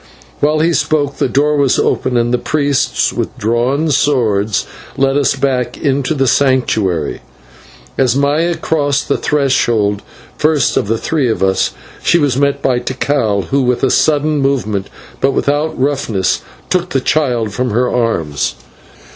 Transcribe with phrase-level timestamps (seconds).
[0.39, 4.65] While he spoke, the door was opened, and the priests with drawn swords
[4.97, 7.21] led us back into the Sanctuary.
[7.99, 10.01] As Maya crossed the threshold
[10.39, 14.39] first of the three of us, she was met by Tikal, who with a sudden
[14.41, 14.87] movement,
[15.19, 16.41] but without roughness,
[16.71, 18.55] took the child from her arms.